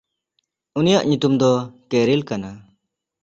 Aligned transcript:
ᱩᱱᱤᱭᱟᱜ 0.79 1.05
ᱧᱩᱛᱩᱢ 1.07 1.33
ᱫᱚ 1.41 1.51
ᱠᱮᱨᱤᱞ 1.91 2.21
ᱠᱟᱱᱟ᱾ 2.29 2.49